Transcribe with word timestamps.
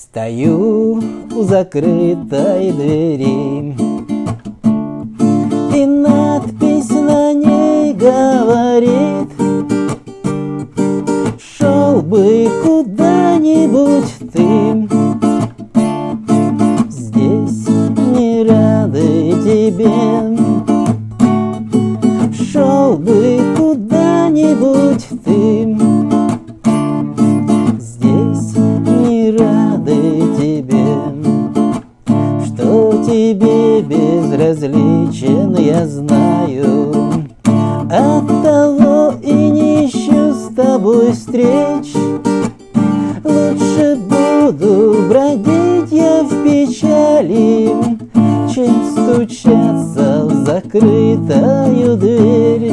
Стою 0.00 1.02
у 1.34 1.42
закрытой 1.42 2.70
двери. 2.70 3.74
И 5.74 5.86
надпись 5.86 6.90
на 6.90 7.32
ней 7.32 7.94
говорит 7.94 9.28
Шел 11.40 12.00
бы 12.02 12.48
куда-нибудь 12.62 14.14
ты 14.32 14.88
Здесь 16.88 17.66
не 18.16 18.44
рады 18.48 19.32
тебе 19.42 20.37
тебе 33.08 33.80
безразличен, 33.80 35.56
я 35.56 35.86
знаю. 35.86 36.92
Оттого 37.90 39.14
и 39.22 39.32
не 39.32 39.86
ищу 39.86 40.34
с 40.34 40.54
тобой 40.54 41.12
встреч. 41.12 41.94
Лучше 43.24 43.96
буду 43.96 45.06
бродить 45.08 45.90
я 45.90 46.22
в 46.22 46.44
печали 46.44 47.74
Чем 48.54 48.84
стучаться 48.92 50.24
в 50.24 50.44
закрытую 50.44 51.96
дверь. 51.96 52.72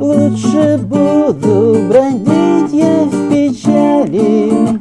Лучше 0.00 0.78
буду 0.78 1.78
бродить 1.88 2.72
я 2.72 3.04
в 3.04 3.28
печали 3.28 4.80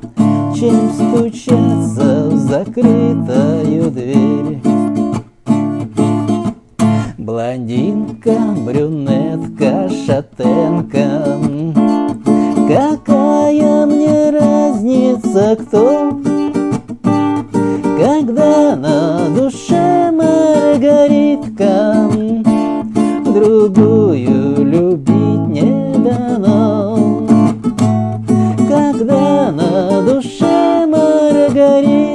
Чем 0.56 0.92
стучаться 0.94 2.30
в 2.30 2.38
закрытую 2.38 3.57
Блондинка, 7.38 8.36
брюнетка, 8.66 9.88
шатенка 9.90 11.38
Какая 12.68 13.86
мне 13.86 14.32
разница, 14.32 15.56
кто? 15.56 16.20
Когда 17.96 18.76
на 18.76 19.30
душе 19.36 20.12
маргаритка 20.12 22.10
Другую 23.24 24.66
любить 24.66 25.48
не 25.48 25.94
дано. 26.10 27.22
Когда 28.68 29.52
на 29.52 30.02
душе 30.02 30.88
маргаритка 30.88 32.07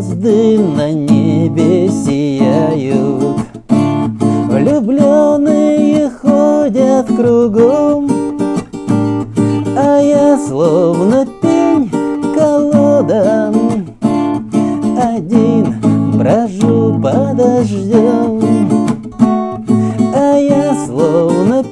Звезды 0.00 0.58
на 0.58 0.92
небе 0.92 1.88
сияют. 1.88 3.38
Влюбленные 4.48 6.10
ходят 6.10 7.06
кругом 7.06 8.10
А 9.76 10.00
я 10.00 10.36
словно 10.38 11.26
пень 11.40 11.90
колода 12.34 13.52
Один 15.00 15.74
брожу 16.18 17.00
под 17.00 17.36
дождем 17.36 18.40
А 20.14 20.36
я 20.36 20.74
словно 20.86 21.62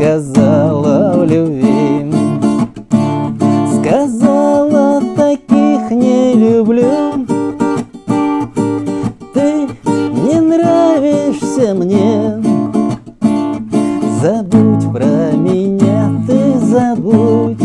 отказала 0.00 1.12
в 1.16 1.24
любви. 1.24 2.10
Сказала, 3.78 5.02
таких 5.16 5.90
не 5.90 6.34
люблю 6.34 7.26
Ты 9.34 9.68
не 9.86 10.40
нравишься 10.40 11.74
мне 11.74 12.42
Забудь 14.22 14.92
про 14.92 15.32
меня, 15.32 16.10
ты 16.26 16.58
забудь 16.58 17.58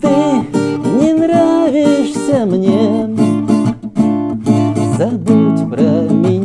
Ты 0.00 0.16
не 1.00 1.12
нравишься 1.14 2.46
мне 2.46 3.08
Забудь 4.98 5.70
про 5.70 6.08
меня, 6.10 6.39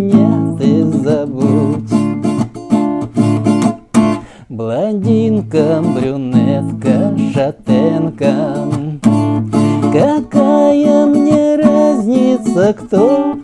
Блондинка, 5.25 5.81
брюнетка, 5.81 7.17
шатенка 7.33 8.33
Какая 9.91 11.05
мне 11.07 11.55
разница, 11.55 12.73
кто? 12.73 13.35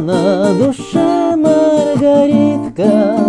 На 0.00 0.54
душе 0.54 1.36
маргаритка, 1.36 3.19